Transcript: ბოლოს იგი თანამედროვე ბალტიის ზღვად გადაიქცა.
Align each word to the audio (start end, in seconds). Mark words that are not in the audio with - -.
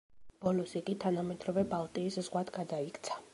ბოლოს 0.45 0.73
იგი 0.79 0.95
თანამედროვე 1.03 1.65
ბალტიის 1.75 2.19
ზღვად 2.29 2.51
გადაიქცა. 2.57 3.21